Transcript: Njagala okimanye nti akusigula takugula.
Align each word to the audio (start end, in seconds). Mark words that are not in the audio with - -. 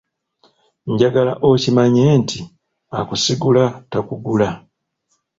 Njagala 0.91 1.33
okimanye 1.49 2.05
nti 2.21 2.39
akusigula 2.99 3.63
takugula. 3.91 4.49